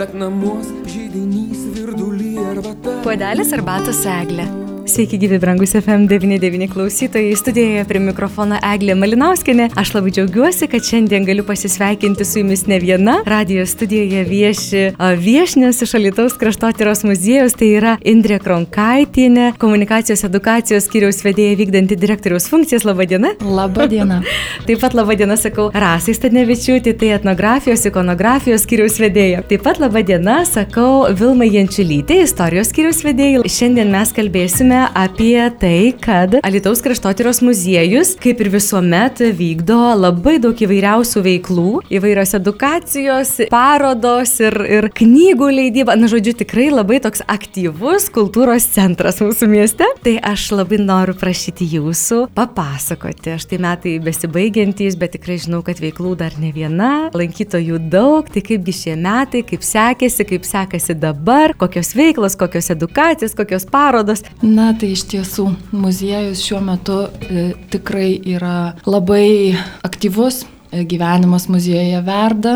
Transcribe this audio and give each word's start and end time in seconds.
bet 0.00 0.14
namuos 0.16 0.68
žydinys 0.88 1.66
virdulį 1.76 2.32
arbata. 2.40 2.96
Puodelis 3.04 3.52
arbatos 3.56 4.00
eglė. 4.08 4.48
Sveiki, 4.90 5.18
gyvi 5.18 5.38
brangus 5.38 5.74
FM99 5.74 6.66
klausytojai. 6.72 7.36
Studijoje 7.36 7.84
prie 7.86 8.00
mikrofono 8.02 8.56
Eglė 8.72 8.96
Malinauskinė. 8.98 9.68
Aš 9.78 9.92
labai 9.94 10.10
džiaugiuosi, 10.16 10.66
kad 10.72 10.82
šiandien 10.82 11.22
galiu 11.28 11.44
pasisveikinti 11.46 12.24
su 12.26 12.40
jumis 12.40 12.64
ne 12.66 12.80
viena. 12.82 13.20
Radio 13.30 13.62
studijoje 13.70 14.24
vieši 14.26 14.80
viešnės 14.98 15.84
iš 15.86 15.94
Alitaus 15.94 16.34
kraštotyros 16.40 17.04
muziejus. 17.06 17.54
Tai 17.60 17.68
yra 17.76 17.92
Indrė 18.02 18.40
Kronkaitinė, 18.42 19.52
komunikacijos 19.62 20.26
edukacijos 20.26 20.88
skiriaus 20.90 21.22
vedėja 21.22 21.60
vykdanti 21.62 21.94
direktoriaus 21.94 22.50
funkcijas. 22.50 22.88
Labadiena. 22.88 23.36
Labadiena. 23.46 24.18
Taip 24.66 24.82
pat 24.82 24.98
labadiena 24.98 25.38
sakau 25.38 25.68
Rasai 25.70 26.16
Stanevičiūtė, 26.18 26.96
tai 26.98 27.12
etnografijos, 27.20 27.86
ikonografijos 27.92 28.66
skiriaus 28.66 28.98
vedėja. 28.98 29.46
Taip 29.54 29.62
pat 29.68 29.78
labadiena 29.78 30.40
sakau 30.50 31.06
Vilma 31.14 31.46
Jančiulytė, 31.46 32.24
istorijos 32.26 32.74
skiriaus 32.74 33.04
vedėja. 33.06 33.46
Šiandien 33.60 33.94
mes 33.94 34.16
kalbėsime 34.18 34.79
apie 34.94 35.50
tai, 35.60 35.92
kad 36.00 36.34
Alitaus 36.42 36.82
kraštotyros 36.84 37.40
muziejus, 37.44 38.14
kaip 38.20 38.40
ir 38.42 38.50
visuomet, 38.52 39.20
vykdo 39.36 39.78
labai 39.98 40.38
daug 40.42 40.56
įvairiausių 40.56 41.22
veiklų, 41.26 41.72
įvairios 41.92 42.34
edukacijos, 42.38 43.32
parodos 43.52 44.32
ir, 44.42 44.56
ir 44.78 44.88
knygų 44.96 45.50
leidyba. 45.56 45.96
Na, 46.00 46.08
žodžiu, 46.10 46.34
tikrai 46.42 46.68
labai 46.72 47.00
toks 47.04 47.24
aktyvus 47.30 48.08
kultūros 48.14 48.66
centras 48.74 49.20
mūsų 49.22 49.50
mieste. 49.50 49.88
Tai 50.04 50.16
aš 50.30 50.46
labai 50.54 50.80
noriu 50.82 51.16
prašyti 51.18 51.68
jūsų 51.76 52.22
papasakoti. 52.36 53.36
Štai 53.42 53.60
metai 53.62 53.96
besibaigiantys, 54.02 54.98
bet 55.00 55.14
tikrai 55.18 55.38
žinau, 55.42 55.62
kad 55.66 55.82
veiklų 55.82 56.14
dar 56.20 56.36
ne 56.40 56.52
viena, 56.56 57.10
lankytojų 57.16 57.80
daug. 57.92 58.30
Tai 58.30 58.44
kaipgi 58.46 58.76
šie 58.82 58.96
metai, 59.00 59.44
kaip 59.46 59.64
sekėsi, 59.66 60.26
kaip 60.28 60.48
sekasi 60.48 60.96
dabar, 60.98 61.54
kokios 61.58 61.94
veiklos, 61.98 62.38
kokios 62.40 62.70
edukacijos, 62.72 63.36
kokios 63.38 63.66
parodos. 63.70 64.24
Na, 64.42 64.69
Na, 64.70 64.76
tai 64.78 64.92
iš 64.94 65.00
tiesų 65.10 65.48
muziejus 65.74 66.44
šiuo 66.46 66.60
metu 66.62 67.00
e, 67.26 67.48
tikrai 67.72 68.12
yra 68.36 68.76
labai 68.86 69.56
aktyvus. 69.82 70.44
Gyvenimas 70.70 71.48
muziejuje 71.50 71.98
verda, 72.06 72.52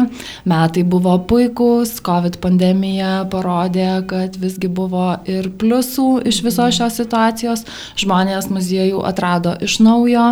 metai 0.46 0.84
buvo 0.86 1.16
puikūs, 1.26 1.96
COVID 2.06 2.36
pandemija 2.38 3.24
parodė, 3.32 3.88
kad 4.06 4.38
visgi 4.38 4.70
buvo 4.70 5.16
ir 5.26 5.48
pliusų 5.58 6.22
iš 6.30 6.38
visos 6.46 6.78
šios 6.78 7.00
situacijos. 7.00 7.64
Žmonės 7.98 8.46
muziejų 8.54 9.02
atrado 9.08 9.56
iš 9.66 9.80
naujo, 9.82 10.28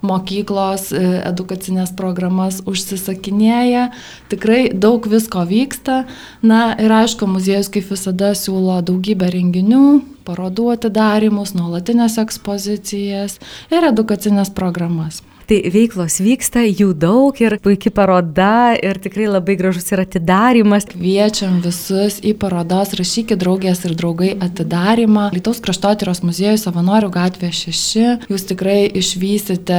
mokyklos 0.00 0.88
e, 0.96 1.04
edukacinės 1.28 1.92
programas 1.98 2.62
užsisakinėja, 2.64 3.90
tikrai 4.32 4.70
daug 4.72 5.04
visko 5.04 5.44
vyksta. 5.44 6.06
Na 6.40 6.72
ir 6.80 6.98
aišku, 7.02 7.28
muziejus 7.28 7.68
kaip 7.68 7.92
visada 7.92 8.32
siūlo 8.32 8.80
daugybę 8.80 9.28
renginių, 9.36 9.86
parodų 10.24 10.72
atidarymus, 10.78 11.52
nuolatinės 11.58 12.16
ekspozicijas 12.24 13.42
ir 13.68 13.92
edukacinės 13.92 14.56
programas. 14.56 15.20
Tai 15.46 15.60
veiklos 15.70 16.16
vyksta, 16.18 16.64
jų 16.66 16.88
daug 16.98 17.36
ir 17.38 17.54
puikia 17.62 17.92
paroda 17.94 18.72
ir 18.74 18.98
tikrai 18.98 19.28
labai 19.30 19.54
gražus 19.54 19.84
ir 19.94 20.00
atidarimas. 20.02 20.88
Kviečiam 20.90 21.60
visus 21.62 22.16
į 22.18 22.32
parodos 22.40 22.96
Rašykit 22.98 23.38
draugės 23.38 23.84
ir 23.86 23.94
draugai 23.94 24.32
atidarimą. 24.42 25.28
Lietuvos 25.36 25.60
kraštotyros 25.62 26.24
muziejų 26.26 26.58
savanorių 26.58 27.12
gatvė 27.14 27.52
6. 27.54 28.26
Jūs 28.26 28.46
tikrai 28.48 28.88
išvysite 28.98 29.78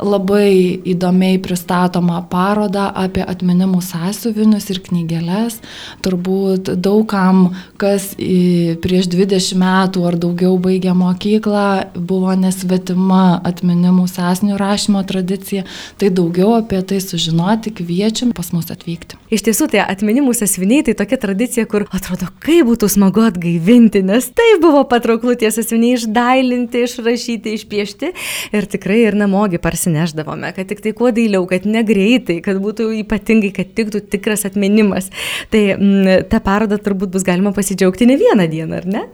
labai 0.00 0.80
įdomiai 0.94 1.36
pristatomą 1.44 2.22
parodą 2.32 2.86
apie 3.04 3.26
atminimų 3.28 3.82
sąsiuvinius 3.84 4.70
ir 4.72 4.80
knygelės. 4.88 5.60
Turbūt 6.00 6.72
daugam, 6.80 7.50
kas 7.76 8.14
prieš 8.16 9.12
20 9.12 9.60
metų 9.60 10.08
ar 10.08 10.16
daugiau 10.24 10.56
baigė 10.56 10.96
mokyklą, 10.96 11.68
buvo 12.00 12.32
nesvetima 12.32 13.42
atminimų 13.52 14.08
sąsinių 14.08 14.56
rašymo 14.56 15.01
atminimo 15.02 15.22
tradicija, 15.22 15.64
tai 15.98 16.10
daugiau 16.10 16.54
apie 16.56 16.80
tai 16.82 17.00
sužinoti 17.00 17.72
kviečiam 17.74 18.32
pas 18.32 18.52
mus 18.52 18.70
atvykti. 18.70 19.16
Iš 19.32 19.42
tiesų, 19.42 19.68
tai 19.70 19.82
atminimų 19.84 20.34
sasviniai 20.34 20.84
tai 20.86 20.94
tokia 20.94 21.18
tradicija, 21.18 21.66
kur 21.66 21.86
atrodo, 21.92 22.28
kaip 22.42 22.66
būtų 22.66 22.88
smagu 22.88 23.24
atgaivinti, 23.26 24.02
nes 24.02 24.30
tai 24.32 24.58
buvo 24.60 24.84
patrauklu 24.84 25.34
tie 25.36 25.50
sasviniai 25.50 25.98
išdailinti, 25.98 26.84
išrašyti, 26.86 27.54
išpiešti 27.58 28.12
ir 28.52 28.66
tikrai 28.66 29.02
ir 29.08 29.14
namogi 29.18 29.60
parsineždavome, 29.62 30.52
kad 30.56 30.68
tik 30.68 30.82
tai 30.82 30.92
kuo 30.92 31.12
dailiau, 31.12 31.46
kad 31.46 31.66
negreitai, 31.66 32.40
kad 32.44 32.60
būtų 32.62 32.90
ypatingai, 33.02 33.52
kad 33.56 33.72
tiktų 33.76 34.04
tikras 34.12 34.46
atminimas. 34.48 35.10
Tai 35.52 35.64
m, 35.76 35.82
mm, 35.82 36.28
tą 36.32 36.42
parodą 36.44 36.78
turbūt 36.78 37.12
bus 37.14 37.26
galima 37.26 37.52
pasidžiaugti 37.56 38.08
ne 38.08 38.18
vieną 38.20 38.48
dieną, 38.50 38.82
ar 38.82 38.88
ne? 38.88 39.06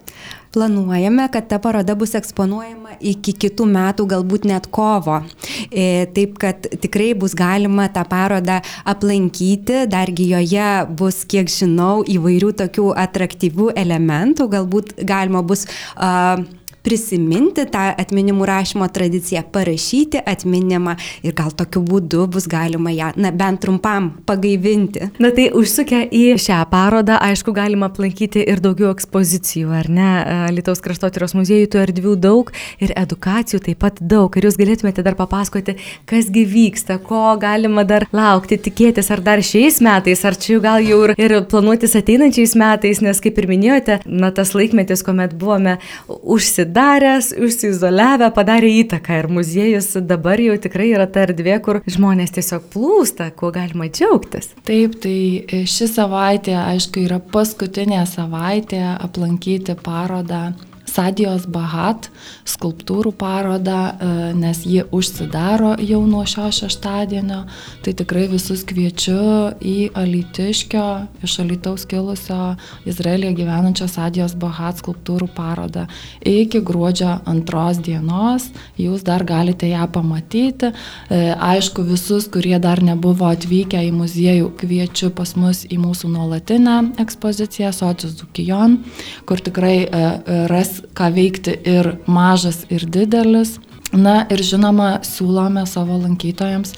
Planuojame, 0.52 1.28
kad 1.32 1.48
ta 1.50 1.58
paroda 1.62 1.94
bus 1.98 2.14
eksponuojama 2.18 2.98
iki 3.04 3.34
kitų 3.44 3.66
metų, 3.68 4.06
galbūt 4.08 4.46
net 4.48 4.68
kovo. 4.72 5.20
E, 5.68 6.06
taip, 6.16 6.38
kad 6.40 6.68
tikrai 6.82 7.10
bus 7.18 7.36
galima 7.38 7.88
tą 7.92 8.04
parodą 8.08 8.60
aplankyti, 8.88 9.84
dargi 9.92 10.30
joje 10.32 10.70
bus, 10.98 11.20
kiek 11.28 11.52
žinau, 11.52 12.00
įvairių 12.08 12.54
tokių 12.62 12.92
atraktyvių 13.04 13.74
elementų, 13.76 14.48
galbūt 14.56 14.96
galima 15.08 15.44
bus 15.44 15.66
uh, 15.68 16.40
prisiminti 16.88 17.66
tą 17.68 17.90
atminimų 18.00 18.46
rašymo 18.48 18.86
tradiciją, 18.92 19.42
parašyti 19.52 20.22
atminimą 20.24 20.94
ir 21.26 21.34
gal 21.36 21.52
tokiu 21.56 21.82
būdu 21.84 22.24
bus 22.32 22.46
galima 22.48 22.92
ją, 22.94 23.10
na, 23.20 23.32
bent 23.34 23.60
trumpam 23.64 24.10
pagaivinti. 24.28 25.10
Na 25.20 25.30
tai 25.36 25.50
užsukę 25.56 26.06
į 26.14 26.22
šią 26.40 26.62
parodą, 26.70 27.18
aišku, 27.28 27.52
galima 27.56 27.90
aplankyti 27.90 28.40
ir 28.40 28.62
daugiau 28.64 28.92
ekspozicijų, 28.94 29.72
ar 29.76 29.90
ne? 29.92 30.08
Lietuvos 30.54 30.80
kraštotyros 30.84 31.36
muziejų 31.36 31.68
tų 31.74 31.82
erdvių 31.82 32.14
daug 32.22 32.52
ir 32.84 32.94
edukacijų 32.96 33.60
taip 33.68 33.82
pat 33.84 34.00
daug. 34.00 34.32
Ir 34.38 34.48
jūs 34.48 34.56
galėtumėte 34.60 35.04
dar 35.04 35.18
papasakoti, 35.18 35.76
kasgi 36.08 36.46
vyksta, 36.48 36.96
ko 37.04 37.34
galima 37.40 37.84
dar 37.88 38.08
laukti, 38.16 38.56
tikėtis, 38.68 39.12
ar 39.12 39.24
dar 39.26 39.44
šiais 39.44 39.82
metais, 39.84 40.24
ar 40.24 40.38
čia 40.40 40.54
jau 40.54 40.64
gal 40.64 40.84
jau 40.86 41.02
ir, 41.08 41.14
ir 41.20 41.36
planuotis 41.50 41.98
ateinančiais 42.00 42.56
metais, 42.58 43.02
nes 43.04 43.24
kaip 43.24 43.42
ir 43.42 43.50
minėjote, 43.50 44.00
na 44.08 44.32
tas 44.32 44.54
laikmetis, 44.56 45.04
kuomet 45.04 45.36
buvome 45.38 45.76
užsidarę 46.08 46.77
užsidaręs, 46.78 47.32
užsiizoliavę 47.34 48.30
padarė 48.34 48.68
įtaką 48.84 49.18
ir 49.18 49.28
muziejus 49.28 49.96
dabar 50.06 50.38
jau 50.38 50.56
tikrai 50.56 50.92
yra 50.94 51.06
ta 51.10 51.24
erdvė, 51.26 51.58
kur 51.60 51.80
žmonės 51.86 52.30
tiesiog 52.36 52.68
plūsta, 52.70 53.32
kuo 53.34 53.50
galima 53.50 53.88
džiaugtis. 53.90 54.54
Taip, 54.64 54.94
tai 55.02 55.64
ši 55.66 55.88
savaitė, 55.90 56.54
aišku, 56.54 57.02
yra 57.02 57.18
paskutinė 57.18 58.04
savaitė 58.06 58.82
aplankyti 58.94 59.74
parodą 59.74 60.52
Sadijos 60.98 61.44
Bahat 61.46 62.08
skulptūrų 62.48 63.12
parodą, 63.14 63.78
e, 63.94 64.08
nes 64.34 64.64
ji 64.66 64.82
užsidaro 64.90 65.76
jau 65.78 66.00
nuo 66.08 66.24
šio 66.26 66.48
šeštadienio. 66.56 67.44
Tai 67.84 67.92
tikrai 68.00 68.24
visus 68.32 68.64
kviečiu 68.66 69.54
į 69.62 69.92
Alitiškio, 69.94 70.86
iš 71.22 71.36
Alitaus 71.44 71.84
kilusio 71.86 72.56
Izraelija 72.88 73.30
gyvenančio 73.36 73.86
Sadijos 73.86 74.34
Bahat 74.34 74.80
skulptūrų 74.82 75.28
parodą. 75.36 75.86
Iki 76.26 76.64
gruodžio 76.66 77.20
antros 77.30 77.78
dienos 77.78 78.48
jūs 78.78 79.06
dar 79.06 79.22
galite 79.28 79.70
ją 79.70 79.86
pamatyti. 79.94 80.72
E, 80.72 81.20
aišku, 81.34 81.86
visus, 81.86 82.26
kurie 82.26 82.58
dar 82.58 82.82
nebuvo 82.82 83.30
atvykę 83.30 83.84
į 83.86 83.94
muziejų, 83.94 84.50
kviečiu 84.58 85.12
pas 85.14 85.36
mus 85.38 85.62
į 85.70 85.78
mūsų 85.78 86.10
nuolatinę 86.16 86.78
ekspoziciją 86.98 87.70
Sočius 87.76 88.18
Dukijon, 88.18 88.80
kur 89.28 89.38
tikrai 89.38 89.76
e, 89.86 90.04
ras 90.50 90.80
ką 90.96 91.10
veikti 91.14 91.56
ir 91.68 91.96
mažas, 92.06 92.64
ir 92.70 92.86
didelis. 92.88 93.58
Na 93.88 94.26
ir 94.28 94.42
žinoma, 94.44 94.98
siūlome 95.06 95.62
savo 95.64 95.96
lankytojams 96.02 96.74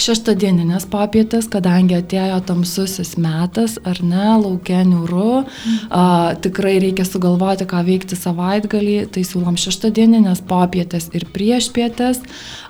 šeštadieninės 0.00 0.86
popietės, 0.88 1.44
kadangi 1.52 1.98
atėjo 1.98 2.38
tamsusis 2.48 3.14
metas, 3.20 3.76
ar 3.84 4.00
ne, 4.00 4.30
laukia 4.40 4.80
niūru, 4.88 5.44
a, 5.92 6.04
tikrai 6.40 6.78
reikia 6.80 7.04
sugalvoti, 7.04 7.66
ką 7.68 7.82
veikti 7.84 8.16
savaitgalį, 8.16 8.96
tai 9.12 9.26
siūlom 9.28 9.58
šeštadieninės 9.60 10.40
popietės 10.48 11.10
ir 11.12 11.26
priešpietės. 11.36 12.22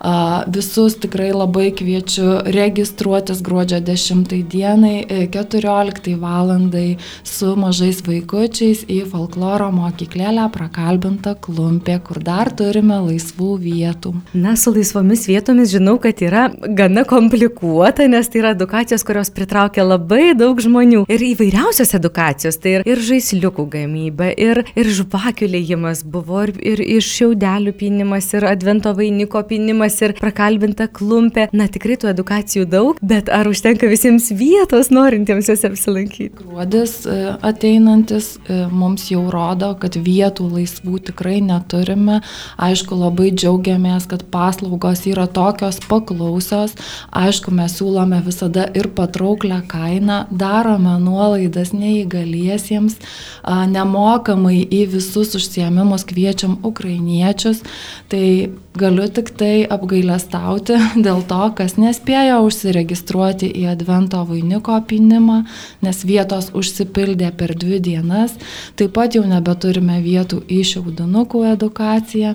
A, 0.02 0.42
visus 0.50 0.98
tikrai 0.98 1.30
labai 1.30 1.70
kviečiu 1.78 2.42
registruotis 2.50 3.44
gruodžio 3.46 3.78
10 3.78 4.34
dienai, 4.50 4.96
14 5.30 6.10
e, 6.10 6.16
valandai 6.18 6.88
su 7.22 7.54
mažais 7.58 8.02
vaikučiais 8.06 8.84
į 8.90 9.04
folkloro 9.14 9.70
mokyklėlę 9.74 10.50
prakalbintą 10.54 11.38
klumpę, 11.46 12.00
kur 12.02 12.22
dar 12.26 12.50
turime 12.58 12.98
laisvų 13.06 13.54
vietų 13.62 13.83
vietų. 13.84 14.14
Na, 14.34 14.56
su 14.56 14.72
laisvomis 14.74 15.26
vietomis 15.28 15.72
žinau, 15.74 15.96
kad 16.02 16.20
yra 16.24 16.48
gana 16.76 17.04
komplikuota, 17.08 18.06
nes 18.08 18.28
tai 18.28 18.40
yra 18.42 18.52
edukacijos, 18.54 19.04
kurios 19.06 19.30
pritraukia 19.34 19.84
labai 19.84 20.34
daug 20.38 20.60
žmonių. 20.60 21.04
Ir 21.12 21.24
įvairiausios 21.32 21.94
edukacijos. 21.98 22.58
Tai 22.62 22.78
ir, 22.78 22.86
ir 22.88 23.02
žaisliukų 23.04 23.66
gamyba, 23.72 24.30
ir, 24.32 24.64
ir 24.74 24.90
žvakių 24.98 25.50
lėjimas 25.54 26.04
buvo, 26.04 26.44
ir, 26.48 26.58
ir 26.74 26.82
iš 26.98 27.10
šiaudelių 27.18 27.74
pinimas, 27.78 28.30
ir 28.34 28.46
advento 28.48 28.94
vainiko 28.96 29.42
pinimas, 29.48 30.00
ir 30.02 30.16
prakalbinta 30.18 30.88
klumpė. 30.88 31.48
Na, 31.54 31.68
tikrai 31.70 31.98
tų 32.00 32.10
edukacijų 32.14 32.66
daug, 32.70 33.00
bet 33.04 33.30
ar 33.32 33.48
užtenka 33.50 33.88
visiems 33.90 34.30
vietos 34.34 34.90
norintiems 34.94 35.50
juose 35.50 35.70
apsilankyti? 35.70 36.32
Gruodis 36.40 36.96
e, 37.06 37.18
ateinantis 37.44 38.34
e, 38.48 38.64
mums 38.72 39.08
jau 39.12 39.26
rodo, 39.32 39.74
kad 39.80 39.98
vietų 40.00 40.48
laisvų 40.58 41.00
tikrai 41.10 41.40
neturime. 41.44 42.20
Aišku, 42.60 42.96
labai 42.98 43.30
džiaugiamės, 43.34 43.73
kad 44.08 44.22
paslaugos 44.30 45.04
yra 45.06 45.26
tokios 45.26 45.80
paklausios. 45.88 46.74
Aišku, 47.10 47.50
mes 47.54 47.74
siūlome 47.78 48.20
visada 48.24 48.66
ir 48.74 48.88
patrauklę 48.94 49.62
kainą, 49.68 50.26
darome 50.30 50.98
nuolaidas 51.02 51.72
neįgaliesiems, 51.72 52.98
nemokamai 53.44 54.62
į 54.64 54.84
visus 54.96 55.34
užsiemimus 55.34 56.04
kviečiam 56.08 56.58
ukrainiečius. 56.62 57.62
Tai 58.08 58.50
galiu 58.74 59.06
tik 59.08 59.30
tai 59.38 59.64
apgailestauti 59.70 60.78
dėl 61.06 61.22
to, 61.28 61.42
kas 61.58 61.76
nespėjo 61.78 62.40
užsiregistruoti 62.48 63.50
į 63.62 63.68
Advento 63.74 64.22
vainiko 64.26 64.80
pinimą, 64.88 65.44
nes 65.84 66.02
vietos 66.06 66.50
užsipildė 66.54 67.30
per 67.38 67.54
dvi 67.58 67.78
dienas. 67.82 68.34
Taip 68.78 68.94
pat 68.96 69.14
jau 69.14 69.22
nebeturime 69.28 70.00
vietų 70.02 70.42
į 70.50 70.62
šiaudinukų 70.72 71.44
edukaciją, 71.52 72.34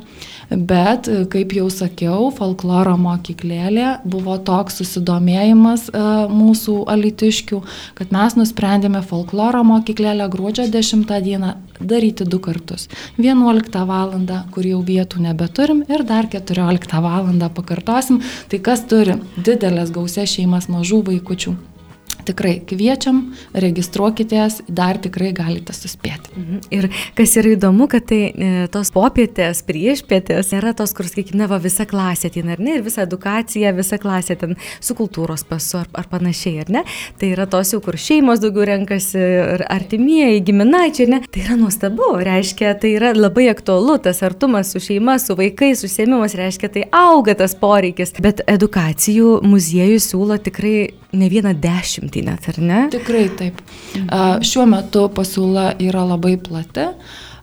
bet, 0.49 1.09
kaip 1.31 1.53
jau 1.57 1.67
sakiau, 1.73 2.29
folkloro 2.35 2.95
mokyklėlė 2.99 3.99
buvo 4.09 4.35
toks 4.45 4.79
susidomėjimas 4.81 5.87
e, 5.89 6.03
mūsų 6.33 6.75
alitiškių, 6.93 7.61
kad 7.99 8.13
mes 8.15 8.37
nusprendėme 8.39 9.01
folkloro 9.05 9.63
mokyklėlę 9.67 10.29
gruodžio 10.33 10.67
10 10.73 11.07
dieną 11.25 11.55
daryti 11.79 12.25
du 12.25 12.39
kartus. 12.39 12.89
11 13.17 13.85
val. 13.87 14.13
kur 14.51 14.65
jau 14.65 14.81
vietų 14.83 15.21
nebeturim 15.23 15.83
ir 15.87 16.03
dar 16.03 16.27
14 16.27 17.01
val. 17.01 17.33
pakartosim. 17.55 18.21
Tai 18.49 18.59
kas 18.59 18.85
turi 18.89 19.19
didelės 19.37 19.91
gausias 19.91 20.29
šeimas 20.33 20.67
mažų 20.69 21.03
vaikučių, 21.11 21.55
tikrai 22.29 22.55
kviečiam, 22.69 23.21
registruokitės, 23.57 24.61
dar 24.67 24.99
tikrai 25.01 25.31
galite 25.35 25.73
suspėti. 25.75 26.33
Mhm. 26.35 26.61
Ir 26.75 26.89
kas 27.17 27.35
yra 27.39 27.53
įdomu, 27.55 27.89
kad 27.91 28.07
tai 28.09 28.21
e, 28.29 28.51
tos 28.73 28.91
popietės, 28.95 29.63
priešpietės 29.67 30.53
nėra 30.55 30.73
tos, 30.77 30.93
kur, 30.97 31.09
sakykime, 31.09 31.47
va, 31.49 31.59
visa 31.61 31.87
klasė 31.89 32.29
ateina, 32.29 32.55
ar 32.55 32.63
ne, 32.63 32.77
ir 32.79 32.85
visa 32.85 33.03
edukacija, 33.07 33.73
visa 33.77 33.99
klasė 34.01 34.37
ten 34.39 34.55
su 34.79 34.95
kultūros 34.97 35.45
pasu 35.49 35.81
ar, 35.81 35.89
ar 35.97 36.09
panašiai, 36.11 36.63
ar 36.63 36.73
ne. 36.79 36.85
Tai 37.19 37.31
yra 37.33 37.47
tos 37.49 37.73
jau, 37.73 37.81
kur 37.83 37.97
šeimos 37.99 38.41
daugiau 38.43 38.67
renkasi, 38.69 39.23
artimieji, 39.69 40.43
giminaičiai, 40.49 41.09
ne. 41.13 41.21
Tai 41.29 41.43
yra 41.45 41.57
nuostabu, 41.59 42.11
reiškia, 42.25 42.75
tai 42.81 42.93
yra 42.97 43.13
labai 43.17 43.49
aktualu, 43.51 43.97
tas 44.03 44.21
artumas 44.25 44.73
su 44.73 44.81
šeima, 44.83 45.17
su 45.21 45.37
vaikais, 45.39 45.83
užsiemimas, 45.87 46.37
reiškia, 46.39 46.71
tai 46.75 46.85
auga 46.95 47.37
tas 47.39 47.55
poreikis. 47.59 48.15
Bet 48.23 48.43
edukacijų 48.49 49.39
muziejus 49.47 50.11
siūlo 50.11 50.39
tikrai 50.43 50.91
ne 51.15 51.29
vieną 51.31 51.55
dešimtį 51.57 52.18
net, 52.25 52.51
ar 52.51 52.59
ne? 52.61 52.83
Tikrai 52.93 53.29
taip. 53.39 53.63
Šiuo 54.45 54.67
metu 54.69 55.07
pasiūla 55.15 55.73
yra 55.81 56.05
labai 56.09 56.37
plati. 56.41 56.91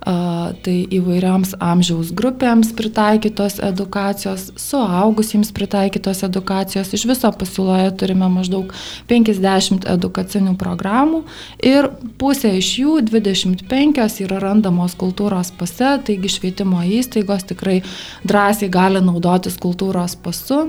Tai 0.06 0.74
įvairiams 0.94 1.56
amžiaus 1.58 2.12
grupėms 2.14 2.68
pritaikytos 2.78 3.56
edukacijos, 3.66 4.52
suaugusiems 4.54 5.50
pritaikytos 5.50 6.22
edukacijos. 6.28 6.92
Iš 6.94 7.08
viso 7.10 7.32
pasiūloje 7.34 7.90
turime 7.98 8.28
maždaug 8.30 8.70
50 9.10 9.88
edukacinių 9.96 10.54
programų 10.62 11.24
ir 11.58 11.90
pusė 12.22 12.54
iš 12.60 12.70
jų, 12.84 13.00
25, 13.10 14.22
yra 14.28 14.38
randamos 14.46 14.94
kultūros 14.94 15.50
pase, 15.58 15.96
taigi 16.06 16.30
švietimo 16.38 16.86
įstaigos 16.86 17.50
tikrai 17.50 17.80
drąsiai 18.22 18.70
gali 18.70 19.02
naudotis 19.02 19.58
kultūros 19.58 20.14
pasu 20.22 20.68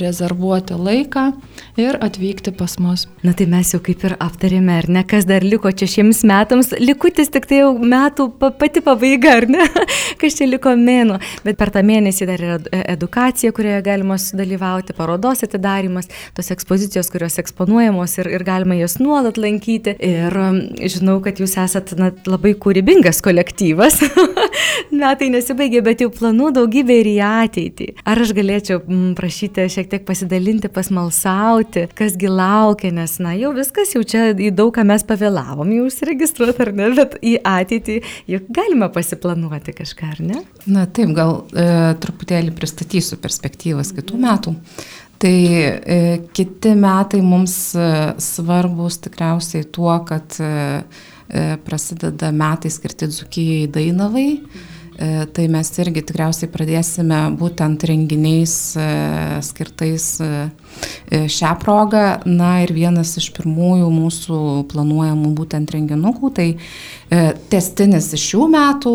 rezervuoti 0.00 0.76
laiką 0.78 1.26
ir 1.80 1.98
atvykti 2.02 2.52
pas 2.56 2.78
mus. 2.82 3.06
Na 3.24 3.34
tai 3.36 3.46
mes 3.50 3.72
jau 3.74 3.80
kaip 3.84 4.04
ir 4.06 4.16
aptarėme, 4.22 4.78
ar 4.80 4.88
ne, 4.92 5.02
kas 5.08 5.26
dar 5.28 5.44
liko 5.44 5.70
čia 5.72 5.88
šiems 5.90 6.22
metams, 6.28 6.72
likutis 6.80 7.30
tik 7.32 7.48
tai 7.50 7.62
jau 7.62 7.72
metų 7.76 8.28
pati 8.60 8.82
pabaiga, 8.84 9.36
ar 9.40 9.48
ne, 9.50 9.66
kas 10.20 10.38
čia 10.38 10.48
liko 10.48 10.72
mėno, 10.78 11.18
bet 11.44 11.58
per 11.60 11.72
tą 11.74 11.82
mėnesį 11.86 12.28
dar 12.30 12.44
yra 12.46 12.58
e, 12.70 12.82
edukacija, 12.94 13.52
kurioje 13.56 13.82
galima 13.86 14.18
sudalyvauti, 14.20 14.96
parodos 14.96 15.44
atidarimas, 15.46 16.10
tos 16.36 16.50
ekspozicijos, 16.54 17.10
kurios 17.12 17.38
eksponuojamos 17.42 18.18
ir, 18.22 18.30
ir 18.38 18.46
galima 18.46 18.78
jas 18.78 18.98
nuolat 19.02 19.40
lankyti. 19.40 19.96
Ir 20.06 20.34
žinau, 20.90 21.18
kad 21.24 21.40
jūs 21.40 21.56
esate 21.60 21.98
na, 21.98 22.12
labai 22.28 22.54
kūrybingas 22.60 23.22
kolektyvas. 23.24 24.00
Metai 24.96 25.28
nesibaigė, 25.32 25.82
bet 25.84 26.04
jau 26.04 26.10
planų 26.12 26.52
daugybė 26.56 27.00
ir 27.02 27.10
į 27.10 27.16
ateitį. 27.26 27.88
Ar 28.08 28.20
aš 28.22 28.32
galėčiau 28.36 28.82
prašyti 29.18 29.66
šiek 29.72 29.85
tiek 29.90 30.04
pasidalinti, 30.08 30.70
pasmalsauti, 30.72 31.86
kasgi 31.96 32.30
laukia, 32.30 32.90
nes, 32.94 33.16
na, 33.22 33.32
jau 33.38 33.52
viskas, 33.56 33.94
jau 33.96 34.02
čia 34.06 34.28
į 34.32 34.50
daug 34.56 34.72
ką 34.76 34.84
mes 34.88 35.04
pavėlavom, 35.06 35.72
jau 35.76 35.86
užsiregistruoti 35.88 36.64
ar 36.66 36.72
ne, 36.76 36.90
bet 36.98 37.16
į 37.22 37.36
ateitį 37.46 37.98
juk 38.34 38.52
galima 38.56 38.90
pasiplanuoti 38.92 39.74
kažką, 39.80 40.12
ar 40.16 40.22
ne? 40.32 40.44
Na 40.66 40.86
taip, 40.86 41.14
gal 41.16 41.42
e, 41.50 41.66
truputėlį 42.02 42.54
pristatysiu 42.56 43.20
perspektyvas 43.22 43.94
kitų 43.96 44.22
metų. 44.22 44.54
Tai 45.22 45.34
e, 45.34 46.00
kiti 46.36 46.74
metai 46.76 47.22
mums 47.24 47.56
e, 47.72 47.90
svarbus 48.20 49.00
tikriausiai 49.06 49.64
tuo, 49.72 49.94
kad 50.08 50.38
e, 50.44 50.54
e, 51.28 51.44
prasideda 51.64 52.32
metai 52.36 52.72
skirti 52.72 53.08
Dzukijai 53.12 53.68
Dainavai. 53.72 54.30
Mhm 54.40 54.75
tai 54.96 55.44
mes 55.52 55.70
irgi 55.82 56.00
tikriausiai 56.08 56.48
pradėsime 56.48 57.18
būtent 57.36 57.82
renginiais 57.84 58.54
e, 58.80 58.86
skirtais 59.44 60.06
e, 60.24 60.30
šią 61.32 61.52
progą. 61.60 62.04
Na 62.24 62.62
ir 62.64 62.72
vienas 62.76 63.12
iš 63.20 63.28
pirmųjų 63.36 63.90
mūsų 63.92 64.40
planuojamų 64.72 65.32
būtent 65.36 65.74
renginukų, 65.76 66.32
tai 66.36 66.48
testinis 67.52 68.08
iš 68.16 68.24
šių 68.32 68.48
metų 68.50 68.94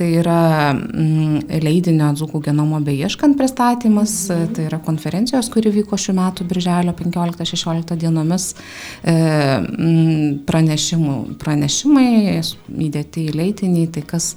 Tai 0.00 0.06
yra 0.16 0.72
mm, 0.72 1.50
leidinio 1.60 2.06
Dzukų 2.16 2.38
genomo 2.46 2.78
beieškant 2.80 3.36
pristatymas, 3.36 4.14
tai 4.56 4.64
yra 4.64 4.78
konferencijos, 4.80 5.50
kuri 5.52 5.68
vyko 5.74 5.98
šių 6.00 6.14
metų 6.16 6.46
birželio 6.48 6.94
15-16 6.96 7.98
dienomis 8.00 8.46
e, 8.54 9.12
mm, 9.12 10.38
pranešimų, 10.48 11.16
pranešimai 11.42 12.06
įdėti 12.86 13.26
į 13.28 13.34
leidinį, 13.42 13.84
tai 13.92 14.06
kas 14.14 14.30